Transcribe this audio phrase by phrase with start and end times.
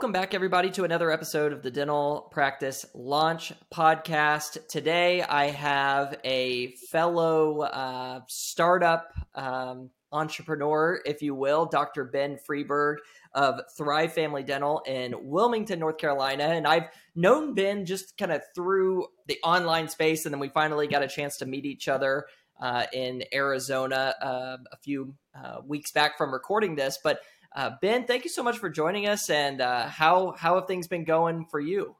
[0.00, 4.66] Welcome back, everybody, to another episode of the Dental Practice Launch Podcast.
[4.66, 12.04] Today, I have a fellow uh, startup um, entrepreneur, if you will, Dr.
[12.04, 12.96] Ben Friberg
[13.34, 16.44] of Thrive Family Dental in Wilmington, North Carolina.
[16.44, 20.88] And I've known Ben just kind of through the online space, and then we finally
[20.88, 22.24] got a chance to meet each other
[22.58, 26.98] uh, in Arizona uh, a few uh, weeks back from recording this.
[27.04, 27.20] But
[27.54, 29.28] uh, ben, thank you so much for joining us.
[29.30, 31.96] And uh, how how have things been going for you?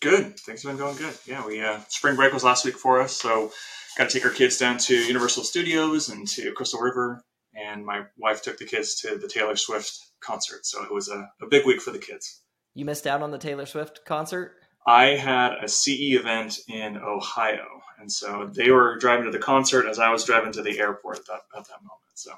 [0.00, 0.38] Good.
[0.38, 1.14] Things have been going good.
[1.26, 3.52] Yeah, we uh, spring break was last week for us, so
[3.96, 7.22] got to take our kids down to Universal Studios and to Crystal River,
[7.54, 10.66] and my wife took the kids to the Taylor Swift concert.
[10.66, 12.42] So it was a, a big week for the kids.
[12.74, 14.54] You missed out on the Taylor Swift concert.
[14.86, 17.66] I had a CE event in Ohio,
[18.00, 21.18] and so they were driving to the concert as I was driving to the airport
[21.18, 22.00] at that, at that moment.
[22.14, 22.32] So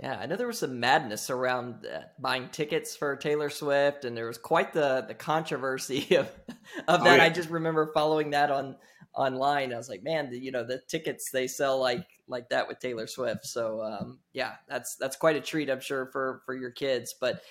[0.00, 4.16] yeah, I know there was some madness around uh, buying tickets for Taylor Swift, and
[4.16, 6.26] there was quite the the controversy of
[6.88, 7.06] of oh, that.
[7.06, 7.24] Oh, yeah.
[7.24, 8.76] I just remember following that on
[9.14, 9.72] online.
[9.72, 12.78] I was like, man, the, you know, the tickets they sell like like that with
[12.78, 13.46] Taylor Swift.
[13.46, 17.14] So um, yeah, that's that's quite a treat, I'm sure for for your kids.
[17.18, 17.42] But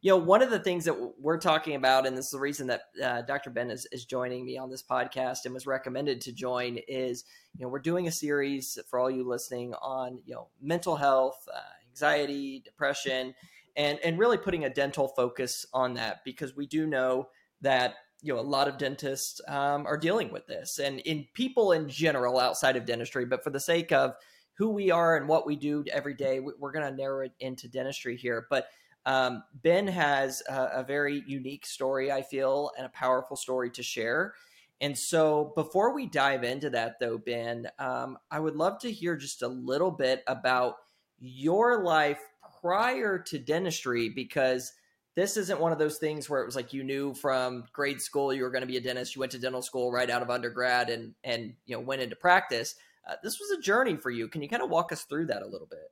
[0.00, 2.68] you know, one of the things that we're talking about, and this is the reason
[2.68, 3.50] that uh, Dr.
[3.50, 7.24] Ben is, is joining me on this podcast and was recommended to join, is
[7.56, 11.46] you know we're doing a series for all you listening on you know mental health.
[11.52, 11.60] Uh,
[12.00, 13.34] anxiety, depression,
[13.76, 17.28] and and really putting a dental focus on that because we do know
[17.60, 21.72] that you know a lot of dentists um, are dealing with this, and in people
[21.72, 23.24] in general outside of dentistry.
[23.24, 24.14] But for the sake of
[24.54, 27.66] who we are and what we do every day, we're going to narrow it into
[27.66, 28.46] dentistry here.
[28.50, 28.66] But
[29.06, 33.82] um, Ben has a, a very unique story, I feel, and a powerful story to
[33.82, 34.34] share.
[34.82, 39.14] And so, before we dive into that, though, Ben, um, I would love to hear
[39.16, 40.76] just a little bit about
[41.20, 42.20] your life
[42.60, 44.72] prior to dentistry because
[45.16, 48.32] this isn't one of those things where it was like you knew from grade school
[48.32, 50.30] you were going to be a dentist you went to dental school right out of
[50.30, 52.74] undergrad and and you know went into practice.
[53.08, 54.28] Uh, this was a journey for you.
[54.28, 55.90] Can you kind of walk us through that a little bit?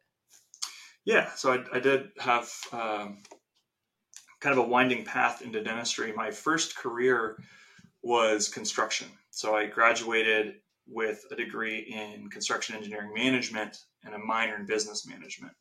[1.05, 3.19] Yeah so i, I did have um,
[4.41, 6.13] kind of a winding path into dentistry.
[6.13, 7.39] My first career
[8.03, 9.09] was construction.
[9.31, 10.57] So i graduated
[10.87, 15.53] with a degree in construction engineering management and a minor in business management.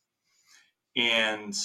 [0.95, 1.55] And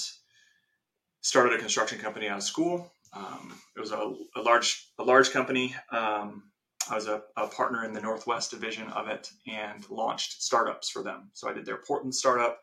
[1.23, 2.93] started a construction company out of school.
[3.13, 5.75] Um, it was a, a, large a large company.
[5.91, 6.45] Um,
[6.91, 11.03] I was a, a, partner in the Northwest division of it and launched startups for
[11.03, 11.31] them.
[11.33, 12.61] So I did their Portland startup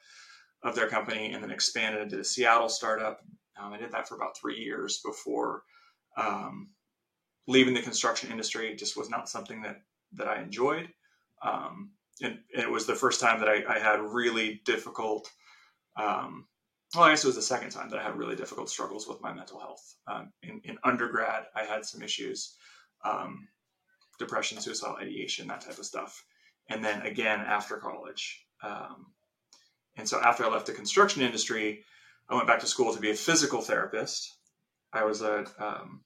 [0.61, 3.21] of their company and then expanded and did a Seattle startup.
[3.59, 5.63] Um, I did that for about three years before
[6.17, 6.69] um,
[7.47, 8.71] leaving the construction industry.
[8.71, 9.81] It just was not something that
[10.13, 10.89] that I enjoyed.
[11.41, 11.91] Um,
[12.21, 15.31] and, it was the first time that I, I had really difficult.
[15.95, 16.45] Um,
[16.95, 19.21] well, I guess it was the second time that I had really difficult struggles with
[19.21, 19.95] my mental health.
[20.07, 22.55] Um, in, in, undergrad, I had some issues,
[23.05, 23.47] um,
[24.17, 26.23] depression, suicidal ideation, that type of stuff.
[26.69, 28.45] And then again after college.
[28.63, 29.07] Um,
[29.97, 31.83] and so after I left the construction industry,
[32.29, 34.35] I went back to school to be a physical therapist.
[34.93, 36.01] I was a um,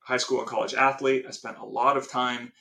[0.00, 1.24] high school and college athlete.
[1.28, 2.52] I spent a lot of time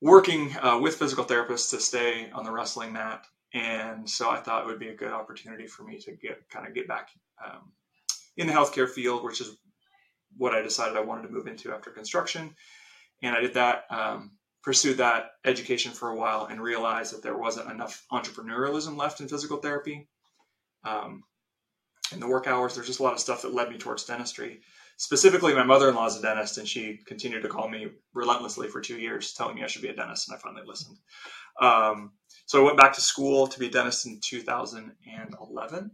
[0.00, 3.26] working uh, with physical therapists to stay on the wrestling mat.
[3.54, 6.66] And so I thought it would be a good opportunity for me to get kind
[6.66, 7.08] of get back
[7.44, 7.72] um,
[8.36, 9.56] in the healthcare field, which is
[10.36, 12.54] what I decided I wanted to move into after construction.
[13.22, 14.32] And I did that, um,
[14.62, 19.28] pursued that education for a while, and realized that there wasn't enough entrepreneurialism left in
[19.28, 20.08] physical therapy.
[20.84, 21.24] Um,
[22.12, 24.60] in the work hours, there's just a lot of stuff that led me towards dentistry
[24.98, 28.98] specifically my mother-in-law is a dentist and she continued to call me relentlessly for two
[28.98, 30.98] years telling me i should be a dentist and i finally listened
[31.62, 32.12] um,
[32.46, 35.90] so i went back to school to be a dentist in 2011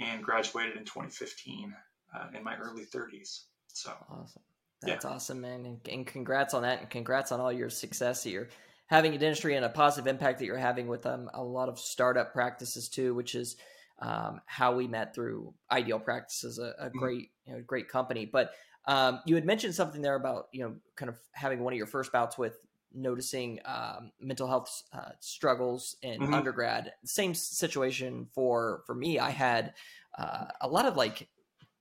[0.00, 1.74] and graduated in 2015
[2.14, 4.42] uh, in my early 30s so awesome
[4.80, 5.10] that's yeah.
[5.10, 8.48] awesome man and, and, congrats on that and congrats on all your success here
[8.86, 11.78] having a dentistry and a positive impact that you're having with um, a lot of
[11.78, 13.56] startup practices too which is
[13.98, 16.98] um, how we met through Ideal Practices, a, a mm-hmm.
[16.98, 18.26] great, you know, great company.
[18.26, 18.52] But
[18.86, 21.86] um, you had mentioned something there about you know, kind of having one of your
[21.86, 22.58] first bouts with
[22.94, 26.34] noticing um, mental health uh, struggles in mm-hmm.
[26.34, 26.92] undergrad.
[27.04, 29.18] Same situation for for me.
[29.18, 29.74] I had
[30.18, 31.28] uh, a lot of like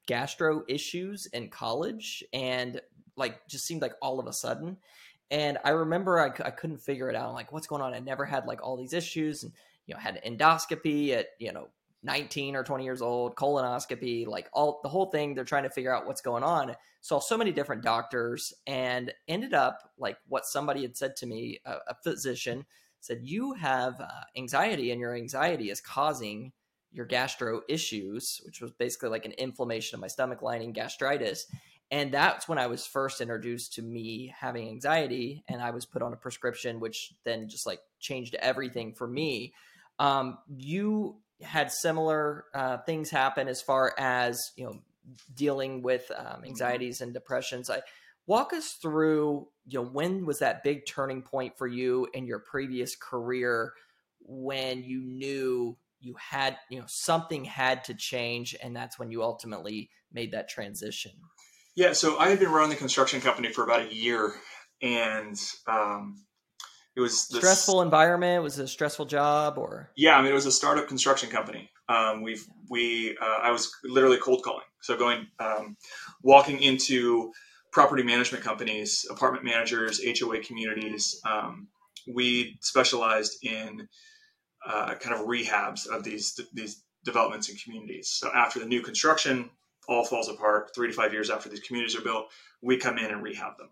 [0.08, 2.81] gastro issues in college, and
[3.16, 4.78] like just seemed like all of a sudden.
[5.30, 7.30] And I remember I, I couldn't figure it out.
[7.30, 7.94] I'm like, what's going on?
[7.94, 9.54] I never had like all these issues, and
[9.86, 11.69] you know, had endoscopy at you know
[12.03, 15.36] 19 or 20 years old, colonoscopy, like all the whole thing.
[15.36, 16.75] They're trying to figure out what's going on.
[17.01, 21.59] Saw so many different doctors and ended up like what somebody had said to me,
[21.65, 22.65] a, a physician
[23.01, 24.07] said, You have uh,
[24.38, 26.51] anxiety, and your anxiety is causing
[26.92, 31.48] your gastro issues, which was basically like an inflammation of my stomach lining, gastritis.
[31.89, 36.01] And that's when I was first introduced to me having anxiety, and I was put
[36.01, 39.53] on a prescription, which then just like changed everything for me.
[40.00, 44.79] Um, you had similar uh, things happen as far as you know
[45.35, 46.45] dealing with um, mm-hmm.
[46.45, 47.69] anxieties and depressions.
[47.69, 47.81] I
[48.27, 52.39] walk us through you know when was that big turning point for you in your
[52.39, 53.73] previous career
[54.21, 59.23] when you knew you had you know something had to change and that's when you
[59.23, 61.11] ultimately made that transition
[61.75, 64.33] yeah so i had been running the construction company for about a year
[64.81, 66.23] and um,
[66.95, 68.43] it was this, stressful environment?
[68.43, 69.91] Was it a stressful job or?
[69.95, 71.69] Yeah i mean it was a startup construction company.
[71.89, 74.65] Um, we've we uh, i was literally cold calling.
[74.81, 75.77] So going um,
[76.23, 77.31] walking into
[77.71, 81.67] property management companies apartment managers hoa communities um,
[82.07, 83.88] we specialized in
[84.65, 88.09] uh, kind of rehabs of these these developments and communities.
[88.09, 89.49] So after the new construction
[89.88, 92.27] all falls apart, three to five years after these communities are built,
[92.61, 93.69] we come in and rehab them.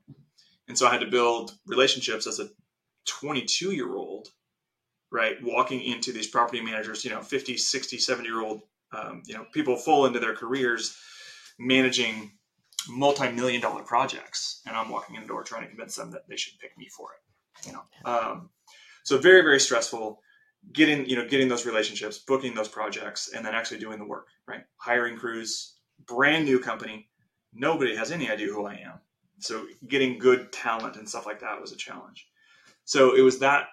[0.67, 2.49] And so I had to build relationships as a
[3.07, 4.29] 22 year old,
[5.11, 8.61] right, walking into these property managers, you know, 50, 60, 70 year old,
[8.91, 10.97] um, you know, people full into their careers,
[11.59, 12.31] managing
[12.87, 14.61] multi-million dollar projects.
[14.65, 16.87] And i'm walking in the door trying to convince them that they should pick me
[16.87, 17.19] for it
[17.65, 17.81] you know.
[18.05, 18.49] Um,
[19.03, 20.21] so very very stressful
[20.73, 24.27] getting you know getting those relationships booking those projects and then actually doing the work
[24.47, 24.63] right?
[24.77, 25.75] Hiring crews
[26.07, 27.09] brand new company.
[27.53, 28.99] Nobody has any idea who i am.
[29.39, 32.27] So getting good talent and stuff like that was a challenge
[32.89, 33.67] so it was that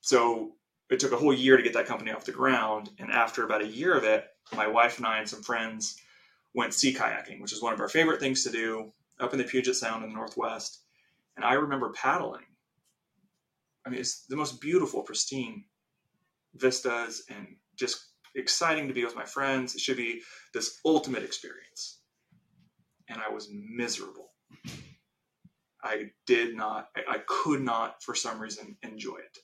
[0.00, 0.52] so
[0.90, 3.62] it took a whole year to get that company off the ground and after about
[3.62, 4.24] a year of it
[4.56, 5.96] my wife and i and some friends
[6.54, 9.44] went sea kayaking which is one of our favorite things to do up in the
[9.44, 10.82] puget sound in the northwest
[11.36, 12.46] and i remember paddling
[13.86, 15.64] i mean it's the most beautiful pristine
[16.54, 17.46] vistas and
[17.76, 19.74] just exciting to be with my friends.
[19.74, 20.22] It should be
[20.54, 22.00] this ultimate experience.
[23.08, 24.30] And I was miserable.
[25.82, 29.38] I did not, I, I could not for some reason enjoy it.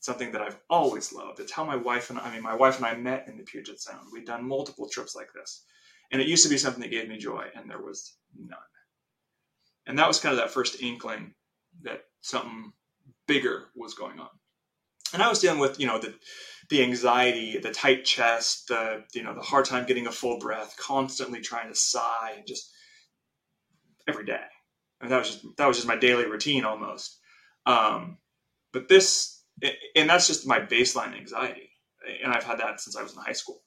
[0.00, 1.40] something that I've always loved.
[1.40, 3.80] It's how my wife and I mean, my wife and I met in the Puget
[3.80, 4.06] Sound.
[4.12, 5.64] We'd done multiple trips like this.
[6.12, 8.58] And it used to be something that gave me joy, and there was none.
[9.86, 11.34] And that was kind of that first inkling
[11.82, 12.72] that something
[13.26, 14.28] bigger was going on
[15.12, 16.14] and I was dealing with you know the
[16.70, 20.76] the anxiety, the tight chest, the you know the hard time getting a full breath,
[20.78, 22.70] constantly trying to sigh, and just
[24.06, 24.44] every day.
[25.00, 27.18] And that was just that was just my daily routine almost.
[27.66, 28.18] Um,
[28.72, 29.42] but this,
[29.94, 31.70] and that's just my baseline anxiety,
[32.22, 33.62] and I've had that since I was in high school.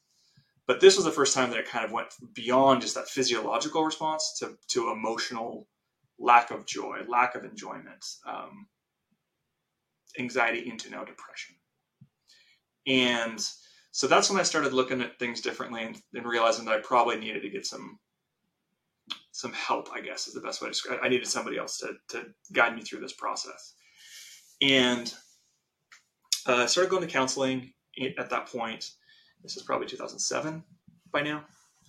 [0.68, 3.84] But this was the first time that it kind of went beyond just that physiological
[3.84, 5.68] response to to emotional
[6.20, 8.06] lack of joy, lack of enjoyment.
[8.26, 8.68] Um,
[10.20, 11.56] anxiety into now depression.
[12.88, 13.44] And
[13.92, 17.18] so that's when I started looking at things differently and, and, realizing that I probably
[17.18, 18.00] needed to get some
[19.32, 21.06] some help, I guess is the best way to describe it.
[21.06, 23.74] I needed somebody else to, to guide me through this process.
[24.62, 25.14] And
[26.48, 27.74] uh, I started going to counseling
[28.18, 28.92] at that point.
[29.42, 30.64] This is probably 2007
[31.12, 31.44] by now.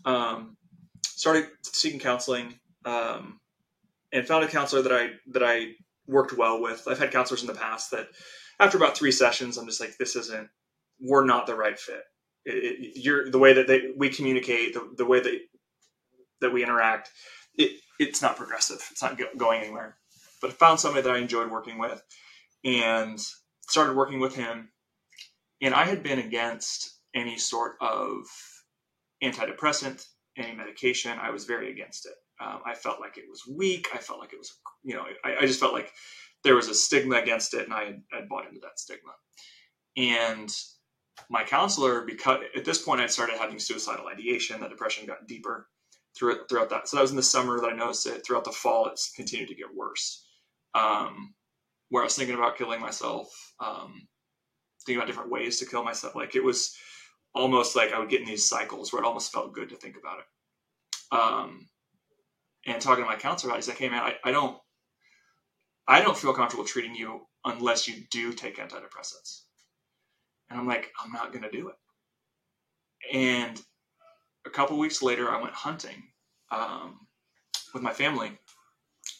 [0.04, 0.56] Um,
[1.04, 3.40] started seeking counseling um,
[4.12, 5.72] and found a counselor that I that I
[6.06, 6.86] worked well with.
[6.88, 8.08] I've had counselors in the past that
[8.58, 10.48] after about three sessions, I'm just like, this isn't,
[11.00, 12.04] we're not the right fit.
[12.44, 15.40] It, it, you're the way that they, we communicate, the, the way that,
[16.40, 17.10] that we interact,
[17.56, 18.86] it, it's not progressive.
[18.90, 19.96] It's not going anywhere.
[20.40, 22.02] But I found somebody that I enjoyed working with
[22.64, 23.18] and
[23.68, 24.70] started working with him.
[25.60, 28.26] And I had been against any sort of
[29.22, 30.04] antidepressant,
[30.36, 31.18] any medication.
[31.20, 32.14] I was very against it.
[32.40, 33.88] Um, I felt like it was weak.
[33.94, 35.92] I felt like it was, you know, I, I, just felt like
[36.42, 39.12] there was a stigma against it, and I had, I bought into that stigma.
[39.96, 40.52] And
[41.30, 45.68] my counselor, because at this point I started having suicidal ideation, the depression got deeper
[46.16, 46.88] throughout, throughout that.
[46.88, 48.24] So that was in the summer that I noticed it.
[48.24, 50.26] Throughout the fall, it's continued to get worse.
[50.74, 51.34] Um,
[51.90, 53.28] where I was thinking about killing myself,
[53.60, 54.08] um,
[54.84, 56.14] thinking about different ways to kill myself.
[56.14, 56.74] Like it was
[57.34, 59.96] almost like I would get in these cycles where it almost felt good to think
[59.98, 61.16] about it.
[61.18, 61.68] Um,
[62.66, 64.58] and talking to my counselor about it, he's like, hey man, I, I don't
[65.86, 69.42] I don't feel comfortable treating you unless you do take antidepressants.
[70.48, 73.16] And I'm like, I'm not gonna do it.
[73.16, 73.60] And
[74.46, 76.02] a couple weeks later I went hunting
[76.50, 77.06] um,
[77.74, 78.38] with my family,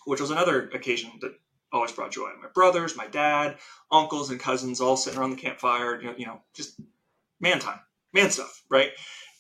[0.07, 1.33] which was another occasion that
[1.73, 2.31] always brought joy.
[2.41, 3.57] My brothers, my dad,
[3.91, 6.79] uncles, and cousins all sitting around the campfire, you know, you know, just
[7.41, 7.81] man time,
[8.13, 8.91] man stuff, right?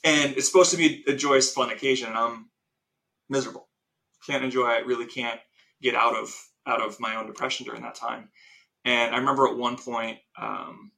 [0.04, 2.48] And it's supposed to be a joyous, fun occasion, and I'm
[3.28, 3.68] miserable
[4.26, 5.40] can't enjoy it, really can't
[5.80, 6.34] get out of
[6.66, 8.28] out of my own depression during that time.
[8.84, 10.92] And I remember at one point, um,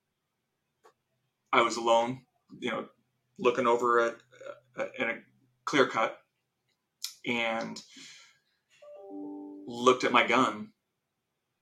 [1.52, 2.20] I was alone,
[2.58, 2.86] you know,
[3.38, 4.14] looking over a, a,
[4.98, 5.14] in a
[5.64, 6.18] clear cut
[7.26, 7.80] and
[9.66, 10.70] looked at my gun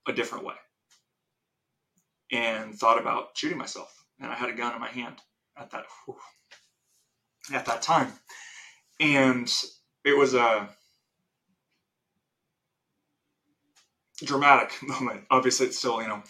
[0.07, 0.55] a different way
[2.33, 4.05] and thought about shooting myself.
[4.21, 5.17] And I had a gun in my hand
[5.57, 6.17] at that whew,
[7.53, 8.13] at that time,
[9.01, 9.53] and
[10.05, 10.69] it was a
[14.25, 15.25] dramatic moment.
[15.31, 16.23] Obviously, it's still you know,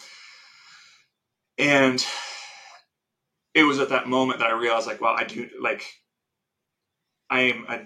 [1.57, 2.05] and
[3.53, 5.85] it was at that moment that I realized like, well, I do like,
[7.33, 7.79] I am a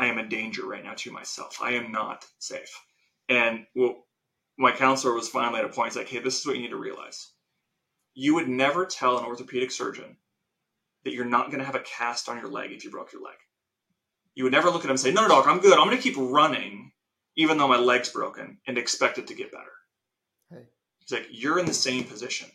[0.00, 1.58] I am a danger right now to myself.
[1.60, 2.80] I am not safe.
[3.28, 4.06] And well,
[4.56, 5.88] my counselor was finally at a point.
[5.88, 7.32] It's like, hey, this is what you need to realize.
[8.14, 10.16] You would never tell an orthopedic surgeon
[11.04, 13.22] that you're not going to have a cast on your leg if you broke your
[13.22, 13.34] leg.
[14.36, 15.76] You would never look at him and say, no, no, doc, I'm good.
[15.76, 16.92] I'm going to keep running
[17.34, 19.72] even though my leg's broken and expect it to get better.
[20.50, 20.66] Right.
[21.00, 22.48] It's like, you're in the same position.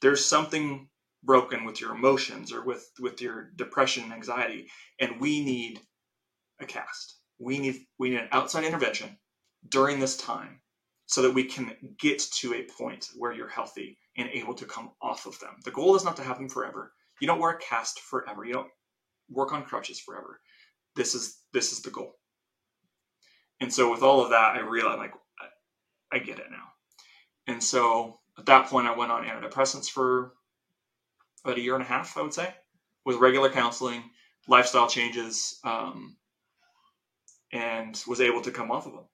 [0.00, 0.88] There's something
[1.24, 4.68] broken with your emotions or with, with your depression and anxiety,
[5.00, 5.80] and we need
[6.60, 7.16] a cast.
[7.38, 9.18] We need, we need an outside intervention
[9.68, 10.60] during this time
[11.06, 14.90] so that we can get to a point where you're healthy and able to come
[15.02, 15.56] off of them.
[15.64, 16.92] The goal is not to have them forever.
[17.20, 18.44] You don't wear a cast forever.
[18.44, 18.70] You don't
[19.28, 20.40] work on crutches forever.
[20.96, 22.14] This is this is the goal.
[23.60, 26.64] And so with all of that, I realized like I, I get it now.
[27.46, 30.32] And so at that point, I went on antidepressants for
[31.44, 32.52] about a year and a half, I would say,
[33.04, 34.02] with regular counseling,
[34.48, 36.16] lifestyle changes, um,
[37.52, 39.04] and was able to come off of them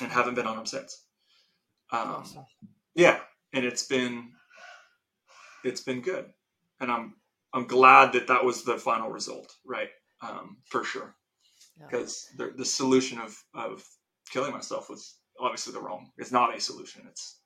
[0.00, 1.04] and haven't been on them since.
[1.92, 2.44] Um, awesome.
[2.94, 3.18] Yeah,
[3.52, 4.32] and it's been
[5.64, 6.26] it's been good,
[6.80, 7.14] and I'm
[7.52, 9.90] I'm glad that that was the final result, right?
[10.20, 11.14] Um, for sure,
[11.80, 12.46] because yeah.
[12.46, 13.84] the the solution of of
[14.30, 16.10] killing myself was obviously the wrong.
[16.18, 17.06] It's not a solution.
[17.08, 17.40] It's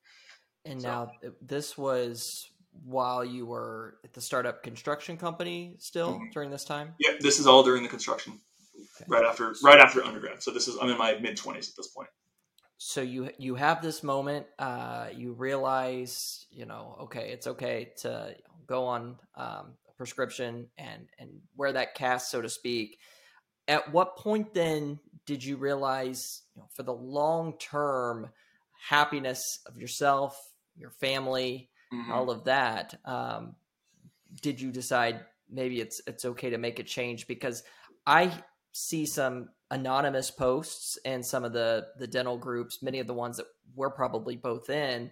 [0.64, 0.88] and so.
[0.88, 2.50] now this was
[2.84, 6.30] while you were at the startup construction company still mm-hmm.
[6.32, 6.94] during this time.
[6.98, 8.40] Yeah, this is all during the construction,
[8.96, 9.04] okay.
[9.08, 10.42] right after right after undergrad.
[10.42, 12.08] So this is I'm in my mid twenties at this point
[12.84, 18.34] so you you have this moment uh, you realize you know okay it's okay to
[18.66, 22.98] go on um, a prescription and and wear that cast so to speak
[23.68, 28.28] at what point then did you realize you know, for the long term
[28.88, 30.36] happiness of yourself
[30.76, 32.12] your family mm-hmm.
[32.12, 33.54] all of that um,
[34.40, 35.20] did you decide
[35.50, 37.62] maybe it's it's okay to make a change because
[38.06, 38.32] i
[38.72, 43.38] see some anonymous posts and some of the the dental groups, many of the ones
[43.38, 45.10] that we're probably both in,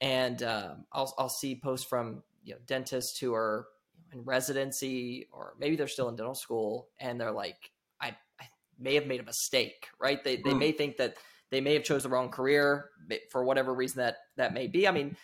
[0.00, 3.66] and um, I'll I'll see posts from you know dentists who are
[4.12, 8.46] in residency or maybe they're still in dental school and they're like, I, I
[8.78, 10.22] may have made a mistake, right?
[10.22, 10.58] They they mm.
[10.58, 11.14] may think that
[11.50, 12.90] they may have chose the wrong career
[13.30, 14.86] for whatever reason that that may be.
[14.86, 15.16] I mean,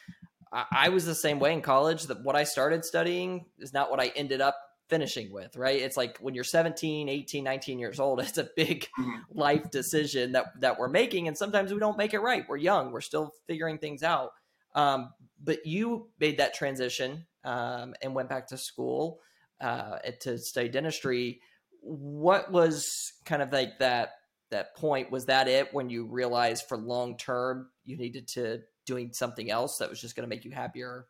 [0.55, 2.05] I, I was the same way in college.
[2.05, 4.57] That what I started studying is not what I ended up
[4.89, 5.81] finishing with, right?
[5.81, 9.39] It's like when you're 17, 18, 19 years old, it's a big mm-hmm.
[9.39, 12.45] life decision that that we're making and sometimes we don't make it right.
[12.49, 14.31] We're young, we're still figuring things out.
[14.75, 15.11] Um,
[15.43, 19.21] but you made that transition um, and went back to school
[19.61, 21.41] uh, to study dentistry.
[21.81, 24.13] What was kind of like that
[24.51, 25.11] that point?
[25.11, 29.79] Was that it when you realized for long term you needed to doing something else
[29.79, 31.07] that was just going to make you happier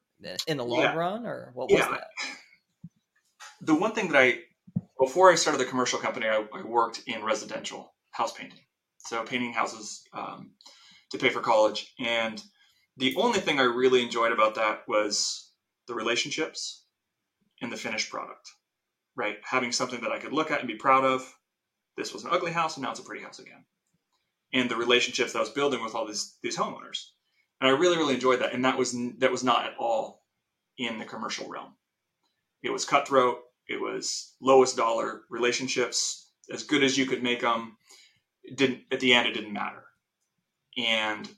[0.46, 0.94] in the long yeah.
[0.94, 1.88] run, or what was yeah.
[1.88, 2.08] that?
[3.60, 4.38] the one thing that I,
[4.98, 8.60] before I started the commercial company, I, I worked in residential house painting.
[8.98, 10.52] So painting houses um,
[11.10, 11.92] to pay for college.
[11.98, 12.42] And
[12.96, 15.50] the only thing I really enjoyed about that was
[15.88, 16.84] the relationships
[17.60, 18.50] and the finished product,
[19.16, 19.36] right?
[19.44, 21.34] Having something that I could look at and be proud of.
[21.96, 23.64] This was an ugly house and now it's a pretty house again.
[24.52, 27.06] And the relationships that I was building with all these, these homeowners.
[27.64, 28.52] And I really, really enjoyed that.
[28.52, 30.26] And that was, that was not at all
[30.76, 31.72] in the commercial realm.
[32.62, 37.76] It was cutthroat it was lowest dollar relationships, as good as you could make them.
[38.42, 39.84] It didn't at the end, it didn't matter,
[40.76, 41.28] and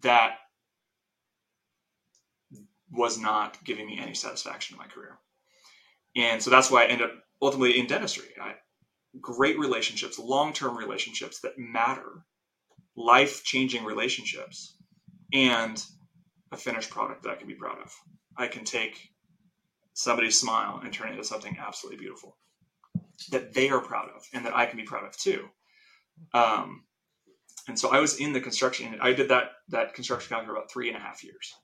[0.00, 0.38] that
[2.90, 5.18] was not giving me any satisfaction in my career.
[6.16, 8.28] And so that's why I ended up ultimately in dentistry.
[8.40, 8.54] I,
[9.20, 12.24] great relationships, long term relationships that matter,
[12.96, 14.74] life changing relationships,
[15.32, 15.82] and
[16.52, 17.94] a finished product that I can be proud of.
[18.36, 19.10] I can take
[19.94, 22.36] somebody's smile and turn it into something absolutely beautiful
[23.30, 25.48] that they are proud of and that I can be proud of too.
[26.32, 26.84] Um,
[27.66, 28.98] and so I was in the construction.
[29.00, 31.54] I did that that construction company for about three and a half years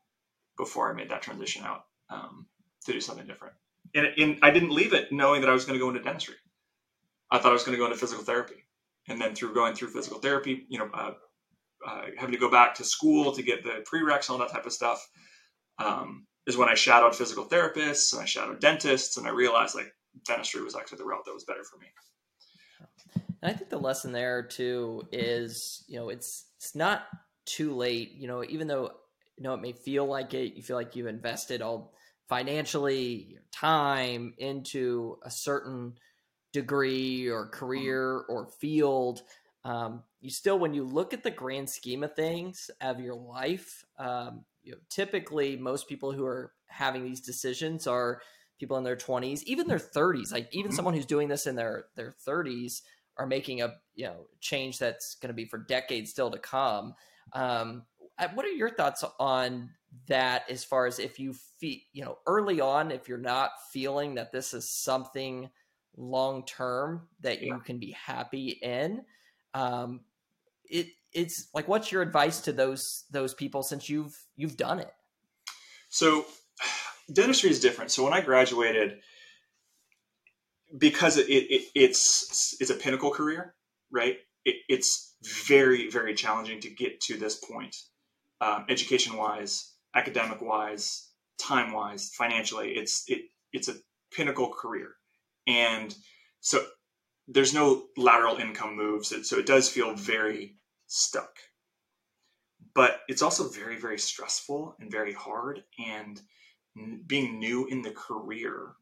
[0.58, 2.46] before I made that transition out um,
[2.84, 3.54] to do something different.
[3.94, 6.34] And, and, I didn't leave it knowing that I was going to go into dentistry.
[7.30, 8.64] I thought I was going to go into physical therapy,
[9.08, 11.12] and then through going through physical therapy, you know, uh,
[11.86, 14.66] uh, having to go back to school to get the prereqs and all that type
[14.66, 15.06] of stuff.
[15.78, 19.92] Um, is when I shadowed physical therapists and I shadowed dentists and I realized like
[20.26, 21.86] dentistry was actually the route that was better for me.
[23.42, 27.06] And I think the lesson there too is, you know, it's it's not
[27.46, 28.12] too late.
[28.12, 28.90] You know, even though
[29.36, 31.94] you know it may feel like it, you feel like you've invested all
[32.28, 35.94] financially, time into a certain
[36.52, 39.22] degree or career or field.
[39.64, 43.84] Um, you still, when you look at the grand scheme of things of your life,
[43.98, 48.20] um, you know, typically most people who are having these decisions are
[48.58, 50.32] people in their 20s, even their 30s.
[50.32, 50.76] Like even mm-hmm.
[50.76, 52.82] someone who's doing this in their their 30s
[53.16, 56.94] are making a you know change that's going to be for decades still to come.
[57.32, 57.84] Um,
[58.34, 59.70] what are your thoughts on
[60.06, 64.16] that as far as if you feel you know early on if you're not feeling
[64.16, 65.48] that this is something
[65.96, 67.54] long term that yeah.
[67.54, 69.04] you can be happy in
[69.54, 70.00] um
[70.68, 74.92] it it's like what's your advice to those those people since you've you've done it?
[75.88, 76.26] So
[77.12, 77.90] dentistry is different.
[77.90, 78.98] So when i graduated
[80.76, 83.54] because it, it, it's it's a pinnacle career
[83.90, 84.16] right?
[84.44, 87.76] It, it's very very challenging to get to this point
[88.40, 91.08] um, education wise academic wise,
[91.38, 92.72] time wise, financially.
[92.72, 93.74] It's it it's a
[94.12, 94.90] pinnacle career,
[95.46, 95.94] and
[96.40, 96.64] so
[97.28, 101.38] there's no lateral income moves, so it does feel very stuck.
[102.74, 106.20] But it's also very very stressful and very hard, and
[107.06, 108.72] being new in the career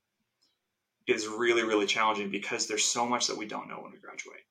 [1.07, 4.45] is really really challenging because there's so much that we don't know when we graduate.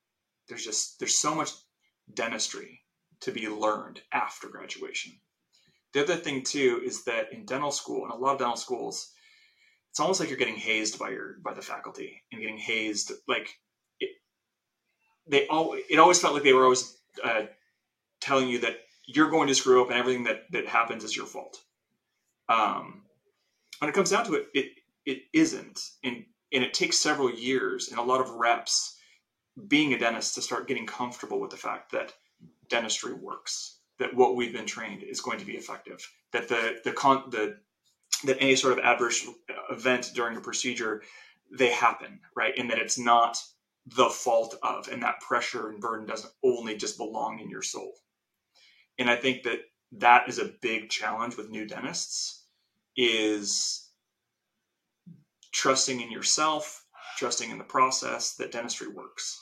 [0.47, 1.51] There's just there's so much
[2.13, 2.81] dentistry
[3.21, 5.13] to be learned after graduation
[5.93, 9.11] the other thing too is that in dental school, and a lot of dental schools,
[9.89, 13.11] it's almost like you're getting hazed by your by the faculty and getting hazed.
[13.27, 13.59] Like
[15.27, 17.43] they all it always felt like they were always uh,
[18.19, 21.25] telling you that you're going to screw up and everything that that happens is your
[21.25, 21.61] fault.
[22.49, 23.03] Um,
[23.79, 24.71] when it comes down to it, it
[25.05, 28.97] it isn't, and and it takes several years and a lot of reps
[29.67, 32.13] being a dentist to start getting comfortable with the fact that
[32.69, 36.09] dentistry works that what we've been trained is going to be effective.
[36.33, 37.57] That the the con the
[38.25, 39.25] that any sort of adverse
[39.69, 41.01] event during a procedure
[41.51, 43.37] they happen right, and that it's not
[43.87, 47.93] the fault of, and that pressure and burden doesn't only just belong in your soul.
[48.99, 49.59] And I think that
[49.93, 52.45] that is a big challenge with new dentists
[52.95, 53.89] is
[55.51, 56.85] trusting in yourself,
[57.17, 59.39] trusting in the process that dentistry works,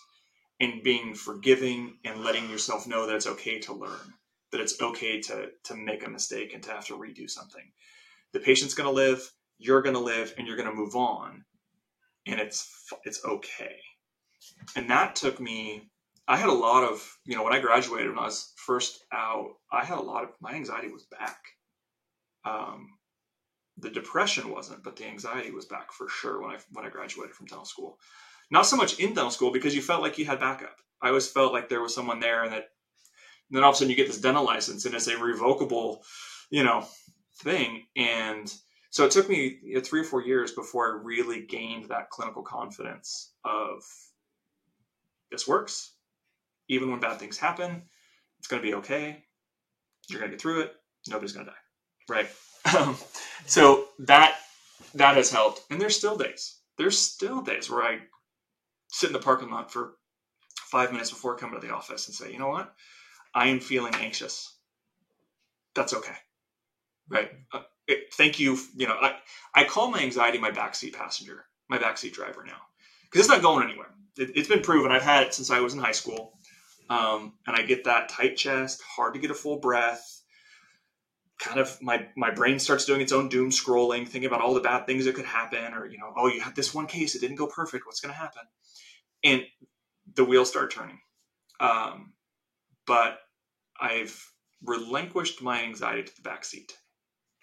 [0.60, 4.14] and being forgiving and letting yourself know that it's okay to learn
[4.52, 7.72] that it's okay to to make a mistake and to have to redo something.
[8.34, 11.44] The patient's going to live, you're going to live, and you're going to move on,
[12.26, 12.68] and it's
[13.04, 13.78] it's okay.
[14.76, 15.90] And that took me.
[16.28, 19.52] I had a lot of you know when I graduated when I was first out,
[19.72, 21.40] I had a lot of my anxiety was back.
[22.46, 22.90] Um,
[23.78, 27.36] the depression wasn't, but the anxiety was back for sure when I when I graduated
[27.36, 27.98] from dental school.
[28.52, 30.76] Not so much in dental school because you felt like you had backup.
[31.02, 32.70] I always felt like there was someone there and that
[33.50, 36.04] and then all of a sudden you get this dental license and it's a revocable,
[36.52, 36.86] you know,
[37.42, 37.86] thing.
[37.96, 38.54] And
[38.92, 43.34] so it took me three or four years before I really gained that clinical confidence
[43.44, 43.84] of
[45.32, 45.94] this works.
[46.68, 47.84] Even when bad things happen,
[48.38, 49.24] it's going to be okay.
[50.10, 50.76] You're going to get through it.
[51.08, 51.58] Nobody's going to die.
[52.08, 52.30] Right.
[52.78, 52.98] Um,
[53.46, 54.38] so that
[54.94, 55.62] that has helped.
[55.72, 56.60] And there's still days.
[56.78, 58.00] There's still days where I
[58.90, 59.94] sit in the parking lot for
[60.56, 62.74] five minutes before coming to the office and say, you know what?
[63.34, 64.56] I am feeling anxious.
[65.74, 66.16] That's okay.
[67.08, 67.32] Right.
[67.52, 68.58] Uh, it, thank you.
[68.76, 69.16] You know, I,
[69.56, 72.62] I call my anxiety my backseat passenger, my backseat driver now,
[73.06, 73.90] because it's not going anywhere.
[74.18, 74.92] It, has been proven.
[74.92, 76.34] I've had it since I was in high school.
[76.90, 80.22] Um, and I get that tight chest, hard to get a full breath.
[81.40, 84.60] Kind of my my brain starts doing its own doom scrolling, thinking about all the
[84.60, 87.22] bad things that could happen, or you know, oh, you had this one case, it
[87.22, 87.86] didn't go perfect.
[87.86, 88.42] What's going to happen?
[89.24, 89.44] And
[90.16, 91.00] the wheels start turning.
[91.60, 92.14] Um,
[92.86, 93.20] but
[93.80, 94.22] I've
[94.64, 96.74] relinquished my anxiety to the back seat.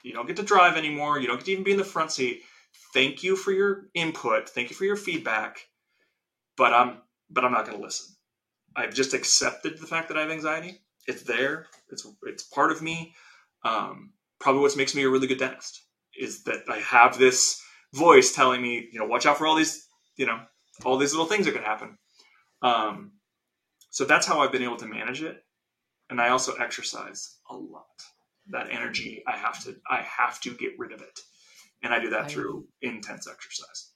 [0.03, 1.19] You don't get to drive anymore.
[1.19, 2.43] You don't get to even be in the front seat.
[2.93, 4.49] Thank you for your input.
[4.49, 5.61] Thank you for your feedback.
[6.57, 6.99] But I'm
[7.31, 8.15] but I'm not going to listen.
[8.77, 10.81] I've just accepted the fact that I have anxiety.
[11.07, 11.67] It's there.
[11.91, 13.15] It's it's part of me.
[13.65, 15.83] Um, probably what makes me a really good dentist
[16.19, 17.61] is that I have this
[17.95, 20.41] voice telling me, you know, watch out for all these, you know,
[20.85, 21.99] all these little things that could happen.
[22.63, 23.13] Um,
[23.91, 25.43] so that's how I've been able to manage it.
[26.11, 27.85] And I also exercise a lot.
[28.49, 31.19] That energy, I have to, I have to get rid of it,
[31.83, 33.91] and I do that through intense exercise.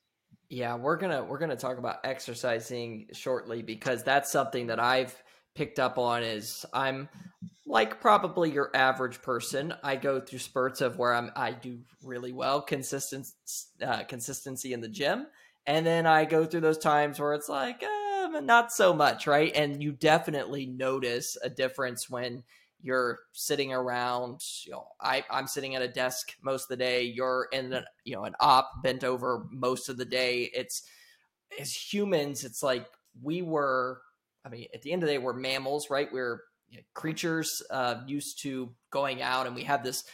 [0.51, 5.15] Yeah, we're gonna we're gonna talk about exercising shortly because that's something that I've
[5.55, 6.25] picked up on.
[6.25, 7.09] Is I'm
[7.67, 9.73] like probably your average person.
[9.85, 13.29] I go through spurts of where I'm I do really well, consistent
[13.81, 15.29] uh, consistency in the gym,
[15.67, 19.53] and then I go through those times where it's like uh, not so much, right?
[19.55, 22.43] And you definitely notice a difference when
[22.83, 27.03] you're sitting around you know I, i'm sitting at a desk most of the day
[27.05, 30.51] you're in a, you know an op bent over most of the day.
[30.55, 30.83] It's
[31.61, 32.87] as humans it's like
[33.23, 34.01] we were
[34.45, 36.12] i mean at the end of the day we're mammals right?
[36.12, 40.05] We're you know, creatures uh, used to going out and we have this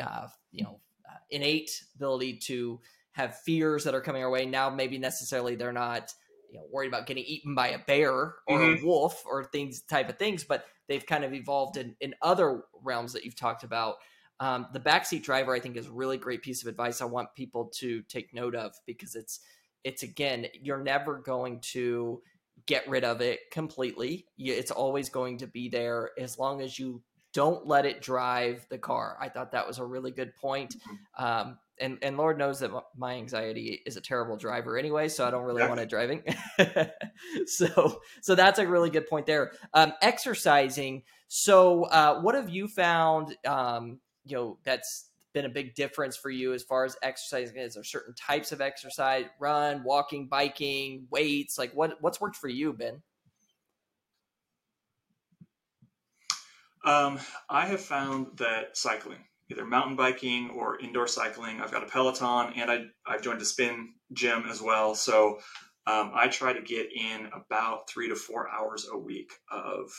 [0.00, 2.80] uh, you know uh, innate ability to
[3.12, 4.44] have fears that are coming our way.
[4.46, 6.12] Now maybe necessarily they're not
[6.54, 8.82] you know worried about getting eaten by a bear or mm-hmm.
[8.82, 12.62] a wolf or things type of things but they've kind of evolved in, in other
[12.82, 13.96] realms that you've talked about
[14.40, 17.28] um, the backseat driver i think is a really great piece of advice i want
[17.34, 19.40] people to take note of because it's
[19.82, 22.22] it's again you're never going to
[22.66, 27.02] get rid of it completely it's always going to be there as long as you
[27.32, 31.24] don't let it drive the car i thought that was a really good point mm-hmm.
[31.24, 35.30] um, and and Lord knows that my anxiety is a terrible driver anyway, so I
[35.30, 35.68] don't really yeah.
[35.68, 36.22] want it driving.
[37.46, 39.52] so so that's a really good point there.
[39.72, 41.02] Um, exercising.
[41.28, 43.36] So uh, what have you found?
[43.46, 47.56] Um, you know that's been a big difference for you as far as exercising.
[47.56, 49.24] Is there certain types of exercise?
[49.40, 51.58] Run, walking, biking, weights.
[51.58, 53.02] Like what what's worked for you, Ben?
[56.84, 61.60] Um, I have found that cycling either mountain biking or indoor cycling.
[61.60, 64.94] I've got a Peloton and I, I've joined a spin gym as well.
[64.94, 65.38] So
[65.86, 69.90] um, I try to get in about three to four hours a week of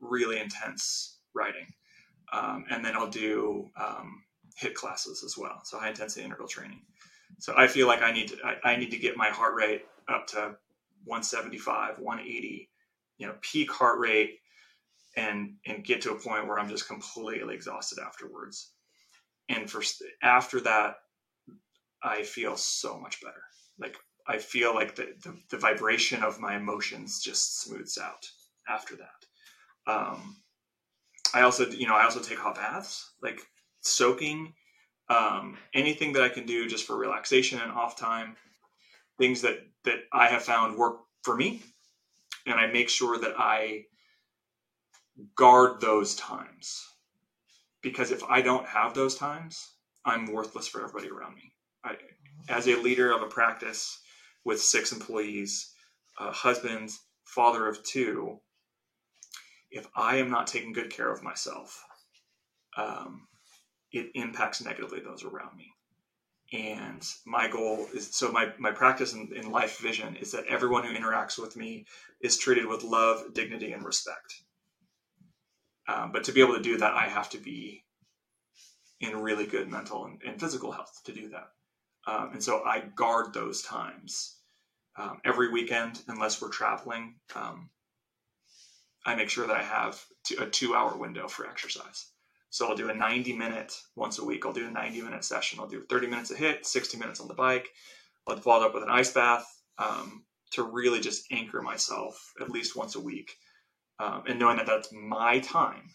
[0.00, 1.66] really intense riding.
[2.32, 4.22] Um, and then I'll do um,
[4.60, 5.60] HIIT classes as well.
[5.64, 6.82] So high intensity interval training.
[7.38, 9.82] So I feel like I need to, I, I need to get my heart rate
[10.08, 10.56] up to
[11.04, 12.70] 175, 180,
[13.18, 14.38] you know, peak heart rate
[15.16, 18.72] and and get to a point where I'm just completely exhausted afterwards
[19.52, 19.82] and for
[20.22, 20.96] after that
[22.02, 23.42] i feel so much better.
[23.78, 28.26] Like i feel like the, the, the vibration of my emotions just smooths out
[28.68, 29.92] after that.
[29.92, 30.36] Um,
[31.34, 33.40] i also you know i also take hot baths like
[33.80, 34.54] soaking
[35.08, 38.36] um, anything that i can do just for relaxation and off time.
[39.18, 41.62] Things that that i have found work for me
[42.46, 43.84] and i make sure that i
[45.36, 46.86] guard those times
[47.82, 51.52] because if I don't have those times, I'm worthless for everybody around me.
[51.84, 51.96] I,
[52.48, 53.98] as a leader of a practice
[54.44, 55.72] with six employees,
[56.16, 56.90] husband,
[57.24, 58.40] father of two,
[59.70, 61.82] if I am not taking good care of myself,
[62.76, 63.26] um,
[63.92, 65.72] it impacts negatively those around me.
[66.52, 70.84] And my goal is so my, my practice in, in life vision is that everyone
[70.84, 71.86] who interacts with me
[72.20, 74.42] is treated with love, dignity, and respect.
[75.88, 77.84] Um, but to be able to do that, I have to be
[79.00, 81.48] in really good mental and, and physical health to do that.
[82.06, 84.36] Um, and so I guard those times
[84.96, 87.16] um, every weekend, unless we're traveling.
[87.34, 87.70] Um,
[89.04, 90.02] I make sure that I have
[90.38, 92.06] a two hour window for exercise.
[92.50, 94.44] So I'll do a 90 minute once a week.
[94.44, 95.58] I'll do a 90 minute session.
[95.58, 97.68] I'll do 30 minutes a HIIT, 60 minutes on the bike.
[98.28, 99.46] I'll follow up with an ice bath
[99.78, 103.36] um, to really just anchor myself at least once a week
[103.98, 105.90] um, and knowing that that's my time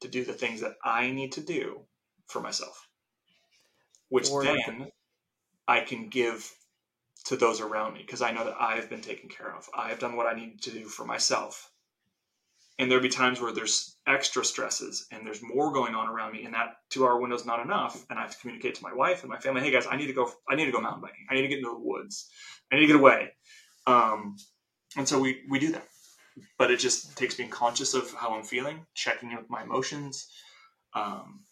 [0.00, 1.80] to do the things that I need to do
[2.26, 2.88] for myself,
[4.08, 4.88] which or then
[5.66, 6.50] I can give
[7.26, 9.68] to those around me because I know that I have been taken care of.
[9.74, 11.70] I have done what I need to do for myself.
[12.78, 16.44] And there'll be times where there's extra stresses and there's more going on around me,
[16.44, 18.04] and that two hour window is not enough.
[18.10, 20.08] And I have to communicate to my wife and my family, hey guys, I need
[20.08, 20.30] to go.
[20.48, 21.24] I need to go mountain biking.
[21.30, 22.28] I need to get into the woods.
[22.72, 23.30] I need to get away.
[23.86, 24.36] Um,
[24.96, 25.86] and so we we do that
[26.58, 30.28] but it just takes being conscious of how I'm feeling, checking in with my emotions,
[30.94, 31.44] um,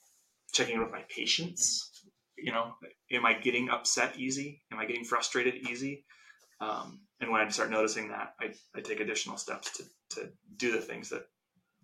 [0.53, 1.91] checking in with my patience.
[2.37, 2.75] You know,
[3.13, 4.63] am I getting upset easy?
[4.73, 6.05] Am I getting frustrated easy?
[6.61, 9.85] Um, and when I start noticing that, I, I take additional steps to,
[10.17, 11.27] to do the things that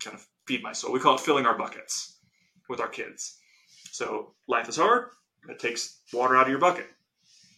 [0.02, 0.92] kind of feed my soul.
[0.92, 2.18] We call it filling our buckets
[2.68, 3.38] with our kids.
[3.92, 5.10] So life is hard.
[5.48, 6.86] It takes water out of your bucket.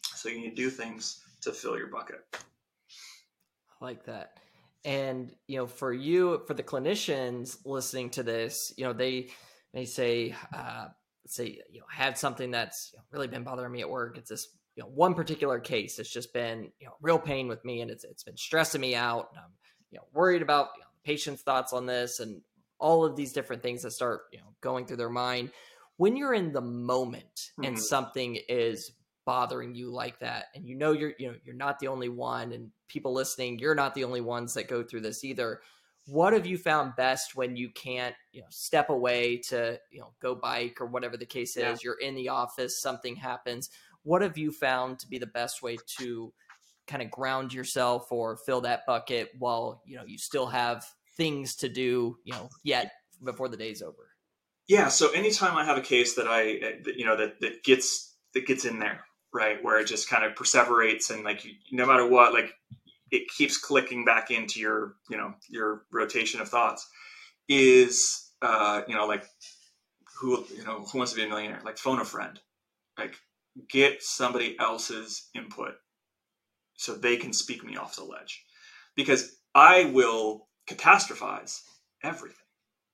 [0.02, 2.20] So you need to do things to fill your bucket.
[2.34, 4.38] I like that
[4.84, 9.28] and you know for you for the clinicians listening to this you know they
[9.74, 10.86] may say uh
[11.26, 14.30] say you know had something that's you know, really been bothering me at work it's
[14.30, 17.82] this you know one particular case it's just been you know real pain with me
[17.82, 19.50] and it's it's been stressing me out and i'm
[19.90, 22.40] you know worried about you know, the patient's thoughts on this and
[22.78, 25.50] all of these different things that start you know going through their mind
[25.98, 27.64] when you're in the moment mm-hmm.
[27.64, 28.92] and something is
[29.30, 32.50] bothering you like that and you know you're you know you're not the only one
[32.50, 35.60] and people listening you're not the only ones that go through this either.
[36.08, 40.14] What have you found best when you can't you know step away to you know
[40.20, 41.76] go bike or whatever the case is yeah.
[41.80, 43.70] you're in the office something happens.
[44.02, 46.32] What have you found to be the best way to
[46.88, 50.84] kind of ground yourself or fill that bucket while you know you still have
[51.16, 52.90] things to do you know yet
[53.22, 54.10] before the day's over?
[54.66, 58.16] Yeah so anytime i have a case that i eh, you know that that gets
[58.34, 62.06] that gets in there right where it just kind of perseverates and like no matter
[62.06, 62.52] what like
[63.10, 66.88] it keeps clicking back into your you know your rotation of thoughts
[67.48, 69.24] is uh you know like
[70.18, 71.60] who you know who wants to be a millionaire?
[71.64, 72.38] Like phone a friend.
[72.98, 73.16] Like
[73.68, 75.74] get somebody else's input
[76.76, 78.44] so they can speak me off the ledge.
[78.96, 81.60] Because i will catastrophize
[82.04, 82.36] everything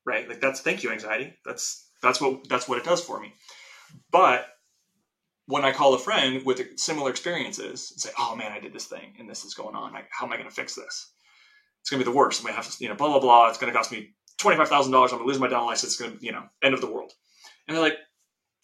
[0.06, 0.28] right?
[0.28, 1.34] Like that's thank you anxiety.
[1.44, 3.34] That's that's what that's what it does for me.
[4.10, 4.46] But
[5.46, 8.86] when I call a friend with similar experiences and say, "Oh man, I did this
[8.86, 9.92] thing and this is going on.
[9.92, 11.12] Like, how am I going to fix this?
[11.80, 12.40] It's going to be the worst.
[12.40, 13.48] I'm going to have to, you know, blah blah blah.
[13.48, 15.12] It's going to cost me twenty five thousand dollars.
[15.12, 15.92] I'm going to lose my dental license.
[15.92, 17.12] It's going to, you know, end of the world."
[17.66, 17.98] And they're like,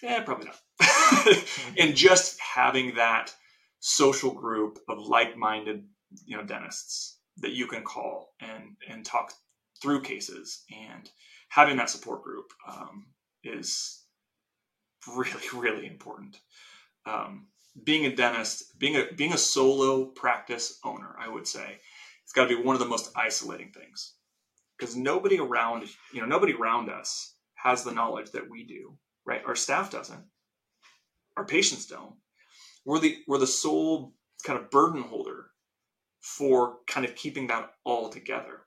[0.02, 1.44] "Yeah, probably not."
[1.78, 3.32] and just having that
[3.80, 5.84] social group of like minded,
[6.24, 9.32] you know, dentists that you can call and and talk
[9.80, 11.10] through cases and
[11.48, 13.06] having that support group um,
[13.44, 14.02] is
[15.16, 16.38] really really important
[17.06, 17.46] um,
[17.84, 21.78] being a dentist, being a being a solo practice owner, I would say,
[22.22, 24.14] it's got to be one of the most isolating things
[24.78, 28.98] because nobody around, you know, nobody around us has the knowledge that we do.
[29.24, 29.42] Right?
[29.46, 30.24] Our staff doesn't.
[31.36, 32.14] Our patients don't.
[32.84, 35.46] We're the we're the sole kind of burden holder
[36.20, 38.62] for kind of keeping that all together,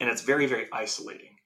[0.00, 1.36] and it's very very isolating.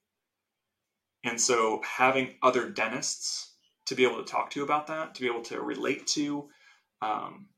[1.25, 3.56] And so having other dentists
[3.87, 6.49] to be able to talk to about that, to be able to relate to,
[7.03, 7.49] um,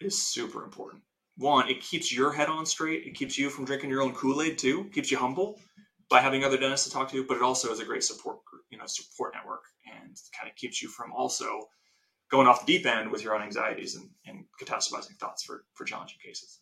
[0.00, 1.02] is super important.
[1.38, 3.06] One, it keeps your head on straight.
[3.06, 4.84] It keeps you from drinking your own Kool Aid too.
[4.92, 5.60] Keeps you humble
[6.08, 7.24] by having other dentists to talk to.
[7.26, 8.38] But it also is a great support
[8.70, 11.68] you know, support network, and kind of keeps you from also
[12.30, 15.84] going off the deep end with your own anxieties and, and catastrophizing thoughts for for
[15.84, 16.60] challenging cases.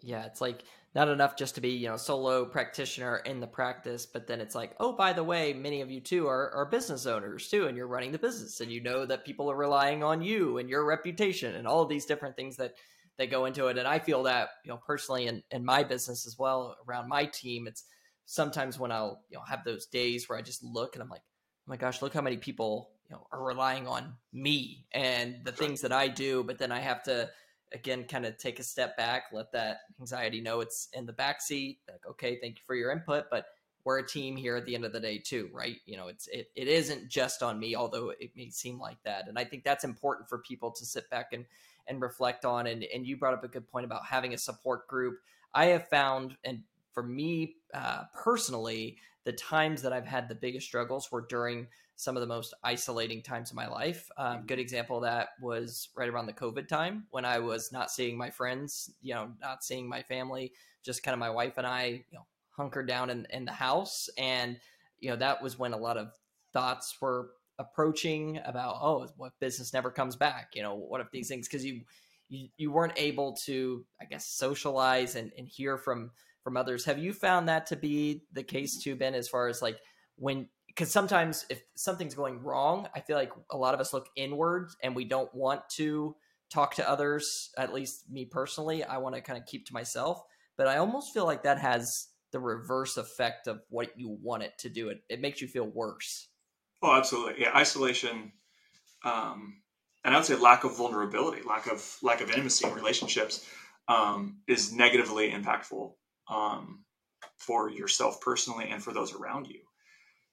[0.00, 0.62] Yeah, it's like
[0.94, 4.54] not enough just to be you know solo practitioner in the practice but then it's
[4.54, 7.76] like oh by the way many of you too are, are business owners too and
[7.76, 10.84] you're running the business and you know that people are relying on you and your
[10.84, 12.74] reputation and all of these different things that
[13.18, 13.78] that go into it.
[13.78, 17.26] And i feel that you know personally in, in my business as well around my
[17.26, 17.84] team it's
[18.26, 21.22] sometimes when i'll you know have those days where i just look and i'm like
[21.22, 25.52] oh my gosh look how many people you know are relying on me and the
[25.52, 27.28] things that i do but then i have to
[27.72, 31.40] again kind of take a step back let that anxiety know it's in the back
[31.40, 33.46] seat like okay thank you for your input but
[33.84, 35.76] we're a team here at the end of the day too right?
[35.86, 39.28] You know it's it, it isn't just on me although it may seem like that
[39.28, 41.44] and i think that's important for people to sit back and
[41.88, 44.86] and reflect on and and you brought up a good point about having a support
[44.86, 45.18] group.
[45.54, 50.66] I have found and for me uh, personally the times that i've had the biggest
[50.66, 51.66] struggles were during
[51.98, 54.08] some of the most isolating times of my life.
[54.16, 57.90] Um, good example of that was right around the COVID time when I was not
[57.90, 60.52] seeing my friends, you know, not seeing my family,
[60.84, 64.08] just kind of my wife and I, you know, hunkered down in, in the house.
[64.16, 64.60] And,
[65.00, 66.12] you know, that was when a lot of
[66.52, 70.50] thoughts were approaching about, oh, what business never comes back?
[70.54, 71.80] You know, what if these things, because you,
[72.28, 76.12] you, you weren't able to, I guess, socialize and, and hear from,
[76.48, 76.86] from others.
[76.86, 79.76] Have you found that to be the case too, Ben, as far as like
[80.16, 84.06] when because sometimes if something's going wrong, I feel like a lot of us look
[84.16, 86.16] inward and we don't want to
[86.50, 87.50] talk to others.
[87.58, 90.22] At least me personally, I want to kind of keep to myself.
[90.56, 94.56] But I almost feel like that has the reverse effect of what you want it
[94.60, 94.88] to do.
[94.88, 96.28] It it makes you feel worse.
[96.82, 97.42] Oh, absolutely.
[97.42, 98.32] Yeah, isolation,
[99.04, 99.60] um,
[100.02, 103.46] and I would say lack of vulnerability, lack of lack of intimacy in relationships
[103.86, 105.92] um, is negatively impactful
[106.30, 106.84] um,
[107.36, 109.60] for yourself personally and for those around you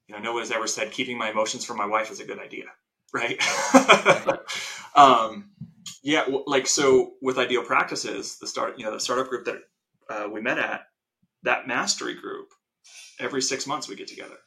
[0.07, 2.25] you know, no one has ever said keeping my emotions from my wife is a
[2.25, 2.65] good idea,
[3.13, 3.41] right?
[4.95, 5.49] um,
[6.03, 9.57] yeah, like so with ideal practices, the start, you know, the startup group that
[10.09, 10.81] uh, we met at,
[11.43, 12.49] that mastery group,
[13.19, 14.37] every six months we get together,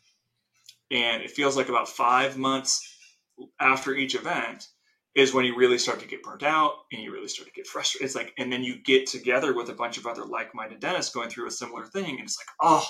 [0.90, 2.96] and it feels like about five months
[3.60, 4.66] after each event
[5.18, 7.66] is when you really start to get burnt out and you really start to get
[7.66, 8.06] frustrated.
[8.06, 11.28] It's like, and then you get together with a bunch of other like-minded dentists going
[11.28, 12.86] through a similar thing, and it's like, oh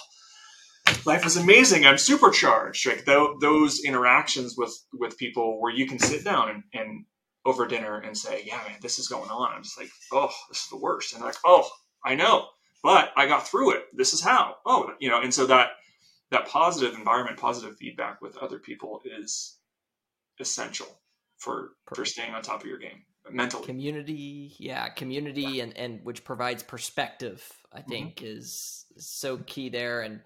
[1.04, 1.86] life is amazing.
[1.86, 2.86] I'm supercharged.
[2.86, 7.04] Like th- those interactions with with people where you can sit down and, and
[7.44, 10.62] over dinner and say, "Yeah, man, this is going on." I'm just like, "Oh, this
[10.62, 11.68] is the worst," and like, "Oh,
[12.04, 12.48] I know,
[12.82, 13.84] but I got through it.
[13.94, 15.70] This is how." Oh, you know, and so that
[16.30, 19.58] that positive environment, positive feedback with other people is
[20.40, 21.00] essential
[21.38, 23.66] for for staying on top of your game mentally.
[23.66, 27.42] Community, yeah, community, and and which provides perspective.
[27.72, 27.90] I mm-hmm.
[27.90, 28.38] think mm-hmm.
[28.38, 30.20] is so key there and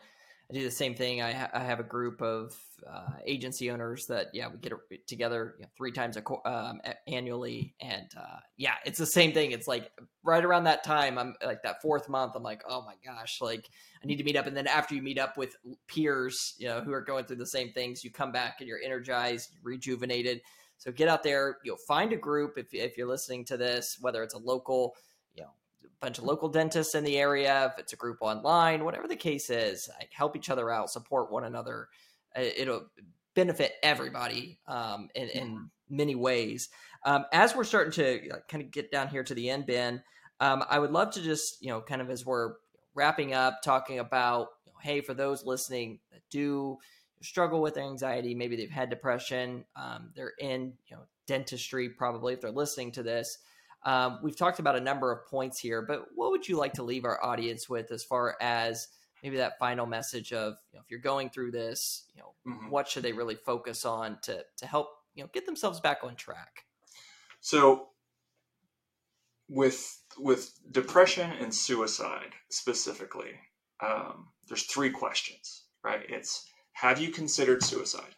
[0.53, 1.22] I do the same thing.
[1.22, 2.55] I, ha- I have a group of
[2.88, 4.72] uh, agency owners that yeah we get
[5.07, 9.53] together you know, three times a um, annually, and uh, yeah, it's the same thing.
[9.53, 9.90] It's like
[10.22, 12.33] right around that time, I'm like that fourth month.
[12.35, 13.68] I'm like, oh my gosh, like
[14.03, 14.46] I need to meet up.
[14.46, 17.46] And then after you meet up with peers, you know, who are going through the
[17.46, 20.42] same things, you come back and you're energized, rejuvenated.
[20.83, 23.99] So get out there, you know, find a group if if you're listening to this,
[24.01, 24.97] whether it's a local,
[25.33, 25.51] you know,
[26.01, 29.49] bunch of local dentists in the area, if it's a group online, whatever the case
[29.49, 31.87] is, like help each other out, support one another.
[32.35, 32.88] It'll
[33.37, 36.68] benefit everybody um, in, in, many ways.
[37.05, 40.03] Um, as we're starting to kind of get down here to the end, Ben,
[40.40, 42.55] um, I would love to just, you know, kind of as we're
[42.95, 46.79] wrapping up, talking about, you know, hey, for those listening that do
[47.23, 52.41] struggle with anxiety, maybe they've had depression, um, they're in, you know, dentistry probably if
[52.41, 53.39] they're listening to this.
[53.85, 56.83] Um, we've talked about a number of points here, but what would you like to
[56.83, 58.89] leave our audience with as far as
[59.23, 62.71] maybe that final message of you know, if you're going through this, you know, mm-hmm.
[62.71, 66.17] what should they really focus on to to help you know get themselves back on
[66.17, 66.65] track?
[67.41, 67.89] So,
[69.49, 73.33] with with depression and suicide specifically,
[73.81, 76.03] um, there's three questions, right?
[76.09, 78.15] It's have you considered suicide?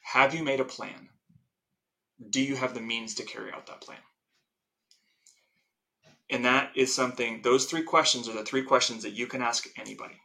[0.00, 1.08] Have you made a plan?
[2.30, 3.98] Do you have the means to carry out that plan?
[6.30, 9.66] And that is something, those three questions are the three questions that you can ask
[9.78, 10.20] anybody.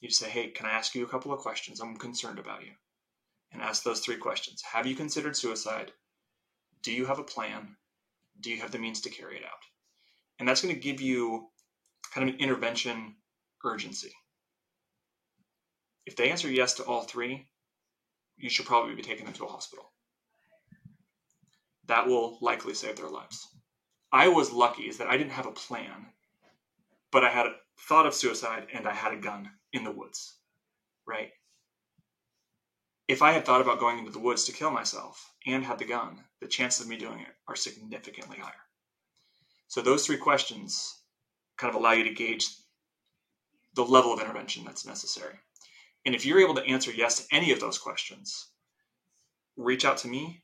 [0.00, 1.80] You say, hey, can I ask you a couple of questions?
[1.80, 2.72] I'm concerned about you.
[3.52, 5.92] And ask those three questions Have you considered suicide?
[6.82, 7.76] Do you have a plan?
[8.40, 9.62] Do you have the means to carry it out?
[10.38, 11.48] And that's going to give you
[12.12, 13.16] kind of an intervention
[13.64, 14.12] urgency.
[16.06, 17.48] If they answer yes to all three,
[18.36, 19.92] you should probably be taking them to a hospital.
[21.86, 23.48] That will likely save their lives.
[24.12, 26.06] I was lucky is that I didn't have a plan,
[27.10, 30.38] but I had a thought of suicide and I had a gun in the woods,
[31.06, 31.30] right?
[33.08, 35.84] If I had thought about going into the woods to kill myself and had the
[35.84, 38.52] gun, the chances of me doing it are significantly higher.
[39.68, 41.02] So those three questions
[41.56, 42.48] kind of allow you to gauge
[43.74, 45.38] the level of intervention that's necessary.
[46.04, 48.48] And if you're able to answer yes to any of those questions,
[49.56, 50.42] reach out to me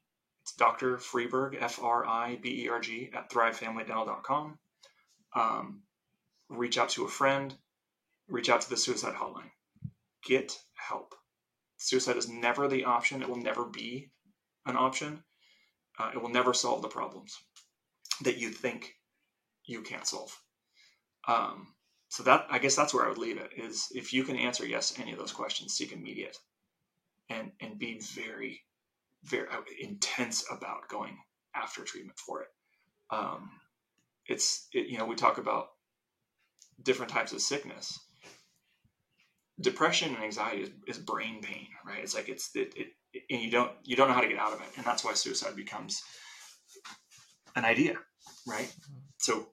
[0.48, 0.96] it's Dr.
[0.96, 4.58] Friberg, F R I B E R G, at thrivefamilydental.com.
[5.34, 5.82] Um,
[6.48, 7.54] reach out to a friend,
[8.28, 9.50] reach out to the suicide hotline.
[10.24, 11.14] Get help.
[11.76, 14.10] Suicide is never the option, it will never be
[14.64, 15.22] an option.
[15.98, 17.36] Uh, it will never solve the problems
[18.22, 18.94] that you think
[19.66, 20.34] you can't solve.
[21.26, 21.74] Um,
[22.08, 24.66] so that I guess that's where I would leave it is if you can answer
[24.66, 26.36] yes to any of those questions, seek immediate
[27.28, 28.62] and and be very
[29.24, 31.18] very uh, intense about going
[31.54, 32.48] after treatment for it.
[33.10, 33.50] Um,
[34.26, 35.68] it's it, you know we talk about
[36.82, 37.98] different types of sickness.
[39.60, 42.02] Depression and anxiety is, is brain pain, right?
[42.02, 44.52] It's like it's it, it, and you don't you don't know how to get out
[44.52, 46.02] of it, and that's why suicide becomes
[47.54, 47.96] an idea,
[48.46, 48.72] right?
[49.18, 49.48] So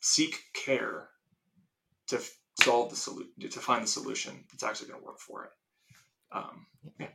[0.00, 1.08] seek care
[2.08, 2.20] to
[2.62, 5.50] solve the solution to find the solution that's actually going to work for it.
[6.32, 6.66] Um,
[6.98, 7.08] yeah.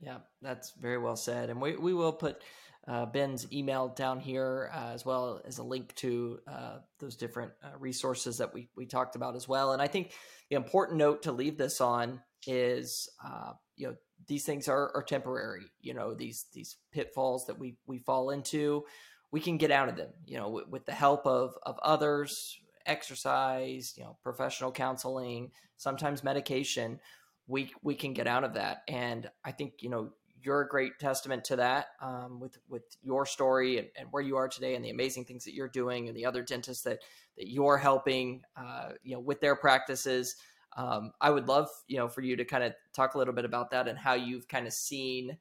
[0.00, 1.48] Yeah, that's very well said.
[1.48, 2.42] And we, we will put
[2.88, 7.52] uh, Ben's email down here uh, as well as a link to uh, those different
[7.62, 9.72] uh, resources that we, we talked about as well.
[9.72, 10.12] And I think
[10.50, 13.94] the important note to leave this on is, uh, you know,
[14.26, 15.66] these things are, are temporary.
[15.80, 18.84] You know, these these pitfalls that we we fall into,
[19.30, 20.10] we can get out of them.
[20.26, 26.22] You know, with, with the help of of others, exercise, you know, professional counseling, sometimes
[26.22, 27.00] medication
[27.46, 28.82] we we can get out of that.
[28.88, 33.26] And I think you know you're a great testament to that um, with with your
[33.26, 36.16] story and, and, where you are today and the amazing things that you're doing and
[36.16, 37.00] the other dentists that
[37.36, 40.36] that you're helping uh, you know with their practices.
[40.74, 43.44] Um, I would love you know for you to kind of talk a little bit
[43.44, 45.36] about that and how you've kind of seen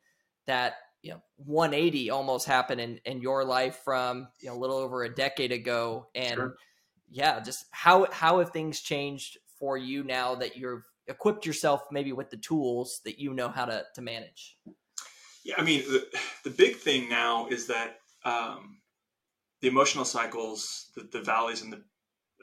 [0.48, 4.78] that you know 180 almost happen in in your life from you know a little
[4.78, 6.56] over a decade ago and sure.
[7.12, 12.14] Yeah just how how have things changed for you now that you've equipped yourself maybe
[12.14, 14.58] with the tools that you know how to, to manage?
[15.44, 16.08] Yeah, I mean, the,
[16.44, 18.78] the big thing now is that um,
[19.62, 21.84] the emotional cycles, the, the valleys, and the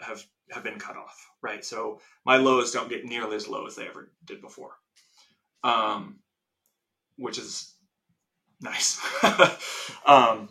[0.01, 1.65] have have been cut off, right?
[1.65, 4.73] So my lows don't get nearly as low as they ever did before,
[5.65, 6.21] um,
[7.17, 7.75] which is
[8.61, 9.01] nice.
[10.07, 10.49] um,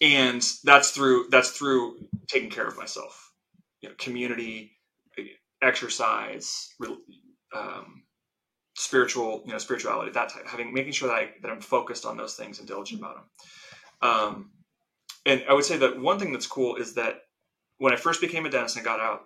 [0.00, 1.96] and that's through that's through
[2.28, 3.23] taking care of myself,
[3.84, 4.78] you know, community,
[5.60, 6.70] exercise,
[7.54, 8.02] um,
[8.74, 12.16] spiritual, you know, spirituality, that type, having making sure that I that I'm focused on
[12.16, 14.10] those things and diligent about them.
[14.10, 14.50] Um,
[15.26, 17.24] and I would say that one thing that's cool is that
[17.76, 19.20] when I first became a dentist and got out,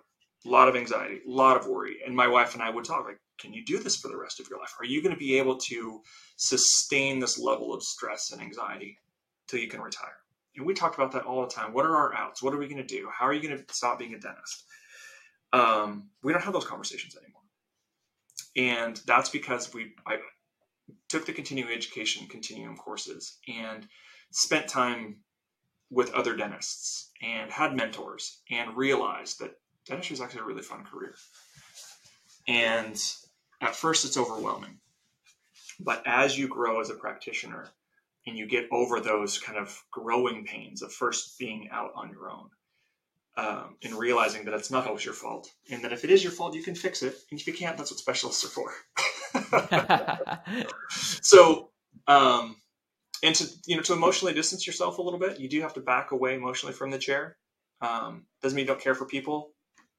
[0.45, 1.99] a lot of anxiety, a lot of worry.
[2.05, 4.41] And my wife and I would talk like, can you do this for the rest
[4.41, 4.75] of your life?
[4.77, 6.01] Are you going to be able to
[6.35, 8.97] sustain this level of stress and anxiety
[9.47, 10.17] till you can retire?
[10.55, 11.73] And we talked about that all the time.
[11.73, 12.41] What are our outs?
[12.41, 13.09] What are we going to do?
[13.11, 14.65] How are you going to stop being a dentist?
[15.53, 17.41] Um, we don't have those conversations anymore.
[18.55, 20.17] And that's because we I
[21.07, 23.87] took the continuing education continuum courses and
[24.31, 25.17] spent time
[25.91, 29.53] with other dentists and had mentors and realized that
[29.85, 31.15] dentistry is actually a really fun career.
[32.47, 33.01] And
[33.61, 34.79] at first, it's overwhelming.
[35.79, 37.69] But as you grow as a practitioner
[38.29, 42.29] and you get over those kind of growing pains of first being out on your
[42.29, 42.49] own,
[43.37, 46.31] um, and realizing that it's not always your fault, and that if it is your
[46.31, 47.15] fault, you can fix it.
[47.31, 48.71] And if you can't, that's what specialists are for.
[50.91, 51.71] so,
[52.07, 52.55] um,
[53.23, 55.81] and to you know to emotionally distance yourself a little bit, you do have to
[55.81, 57.35] back away emotionally from the chair.
[57.81, 59.53] Um, doesn't mean you don't care for people,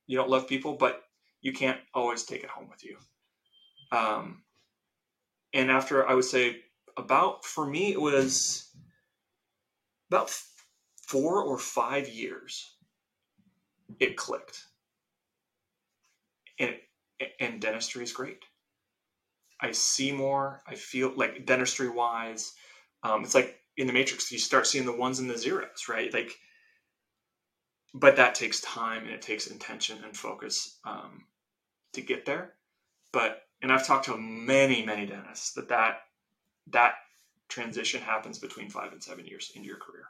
[0.07, 1.03] you don't love people, but
[1.41, 2.97] you can't always take it home with you.
[3.91, 4.43] Um,
[5.53, 6.59] and after I would say
[7.01, 8.71] about for me it was
[10.11, 10.31] about
[11.07, 12.77] four or five years,
[13.99, 14.65] it clicked,
[16.59, 16.77] and
[17.39, 18.45] and dentistry is great.
[19.61, 20.63] I see more.
[20.67, 22.55] I feel like dentistry wise,
[23.03, 24.31] um, it's like in the matrix.
[24.33, 26.13] You start seeing the ones and the zeros, right?
[26.13, 26.35] Like,
[27.95, 31.25] but that takes time and it takes intention and focus um,
[31.93, 32.55] to get there.
[33.13, 36.03] But and I've talked to many, many dentists that that
[36.73, 36.95] that
[37.49, 40.05] transition happens between five and seven years into your career,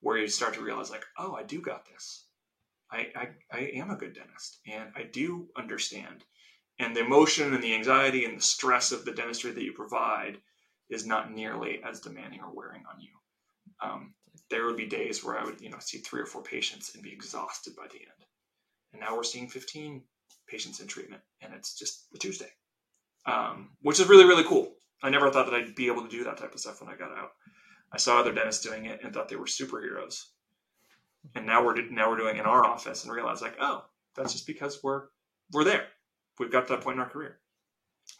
[0.00, 2.26] where you start to realize like, oh, I do got this.
[2.90, 6.24] I, I, I am a good dentist and I do understand.
[6.78, 10.38] And the emotion and the anxiety and the stress of the dentistry that you provide
[10.90, 13.10] is not nearly as demanding or wearing on you.
[13.82, 14.14] Um,
[14.50, 17.02] there would be days where I would, you know, see three or four patients and
[17.02, 18.26] be exhausted by the end.
[18.92, 20.02] And now we're seeing 15
[20.46, 22.50] patients in treatment, and it's just a Tuesday
[23.26, 24.72] um, which is really really cool.
[25.02, 26.96] I never thought that I'd be able to do that type of stuff when I
[26.96, 27.32] got out.
[27.92, 30.26] I saw other dentists doing it and thought they were superheroes,
[31.34, 33.84] and now we're now we're doing it in our office and realize like, oh,
[34.14, 35.04] that's just because we're
[35.52, 35.84] we're there.
[36.38, 37.38] We've got to that point in our career.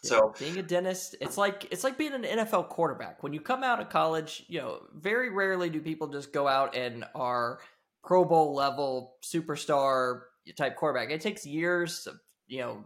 [0.02, 3.22] So being a dentist, it's like it's like being an NFL quarterback.
[3.22, 6.74] When you come out of college, you know, very rarely do people just go out
[6.76, 7.60] and are
[8.04, 10.22] Pro Bowl level superstar
[10.56, 11.10] type quarterback.
[11.10, 12.16] It takes years of
[12.52, 12.84] you know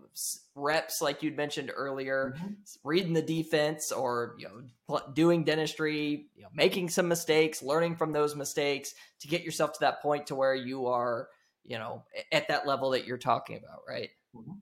[0.54, 2.52] reps like you'd mentioned earlier mm-hmm.
[2.84, 4.48] reading the defense or you
[4.88, 9.72] know doing dentistry you know making some mistakes learning from those mistakes to get yourself
[9.72, 11.28] to that point to where you are
[11.64, 14.10] you know at that level that you're talking about right?
[14.34, 14.52] Mm-hmm.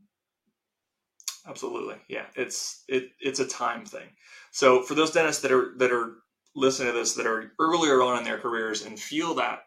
[1.48, 1.96] absolutely.
[2.09, 2.26] Yeah.
[2.34, 4.09] It's it it's a time thing.
[4.52, 6.14] So for those dentists that are that are
[6.55, 9.64] listening to this that are earlier on in their careers and feel that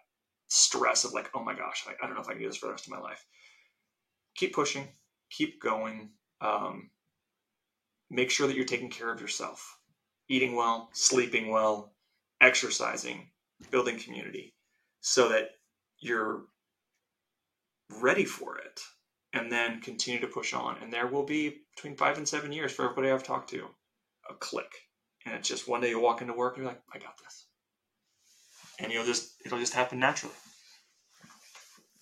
[0.48, 2.56] stress of like oh my gosh I, I don't know if i can do this
[2.56, 3.26] for the rest of my life
[4.34, 4.88] keep pushing
[5.30, 6.10] keep going.
[6.42, 6.90] Um,
[8.10, 9.80] make sure that you're taking care of yourself,
[10.30, 11.94] eating well, sleeping well,
[12.42, 13.30] exercising,
[13.72, 14.54] building community,
[15.02, 15.52] so that
[16.00, 16.44] you're
[18.02, 18.80] ready for it.
[19.34, 20.78] And then continue to push on.
[20.82, 23.68] And there will be between five and seven years for everybody I've talked to
[24.30, 24.72] a click.
[25.26, 27.46] And it's just one day you walk into work and you're like, I got this.
[28.80, 30.36] And you'll just it'll just happen naturally.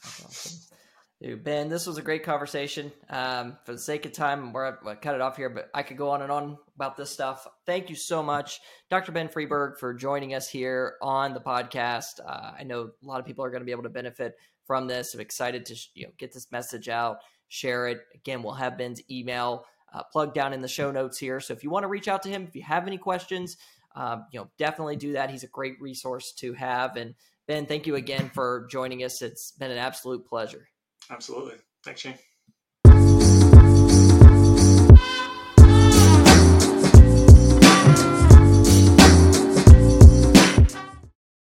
[0.03, 0.77] That's awesome.
[1.21, 2.91] Ben, this was a great conversation.
[3.09, 5.97] Um, for the sake of time, we're I cut it off here, but I could
[5.97, 7.47] go on and on about this stuff.
[7.65, 8.59] Thank you so much,
[8.89, 9.13] Dr.
[9.13, 12.19] Ben Friberg, for joining us here on the podcast.
[12.25, 14.35] Uh, I know a lot of people are going to be able to benefit
[14.67, 15.13] from this.
[15.13, 18.01] I'm excited to you know get this message out, share it.
[18.13, 21.39] Again, we'll have Ben's email uh, plugged down in the show notes here.
[21.39, 23.55] So if you want to reach out to him, if you have any questions,
[23.95, 25.29] um, you know, definitely do that.
[25.29, 26.97] He's a great resource to have.
[26.97, 27.15] And
[27.47, 29.21] Ben, thank you again for joining us.
[29.21, 30.67] It's been an absolute pleasure.
[31.09, 31.57] Absolutely.
[31.83, 32.19] Thanks, Shane.